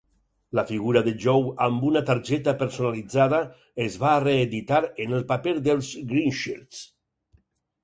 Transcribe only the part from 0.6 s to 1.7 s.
figura de Joe